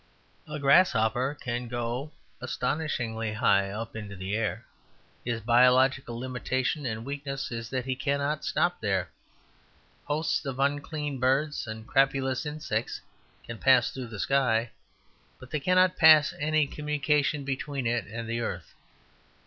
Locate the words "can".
1.39-1.67, 13.43-13.59